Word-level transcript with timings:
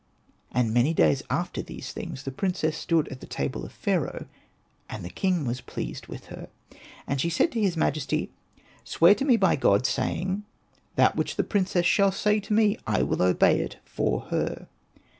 '^ 0.01 0.03
And 0.51 0.73
many 0.73 0.95
days 0.95 1.21
after 1.29 1.61
these 1.61 1.91
things 1.91 2.23
the" 2.23 2.31
princess 2.43 2.75
stood 2.75 3.07
at 3.09 3.19
the 3.19 3.27
table 3.27 3.63
of 3.63 3.71
Pharaoh, 3.71 4.25
and 4.89 5.05
the 5.05 5.11
king 5.11 5.45
was 5.45 5.61
pleased 5.61 6.07
with 6.07 6.25
her. 6.33 6.49
And 7.05 7.21
she 7.21 7.29
said 7.29 7.51
to 7.51 7.61
his 7.61 7.77
majesty," 7.77 8.31
Swear 8.93 9.13
to 9.13 9.25
me 9.25 9.37
by 9.37 9.55
God, 9.55 9.85
saying,' 9.85 10.43
That 10.95 11.15
which 11.15 11.35
the 11.35 11.43
princess 11.43 11.85
shall 11.85 12.11
say 12.11 12.39
to 12.39 12.51
me 12.53 12.79
I 12.87 13.03
will 13.03 13.21
obey 13.21 13.59
it 13.59 13.77
for 13.85 14.21
her.' 14.31 14.65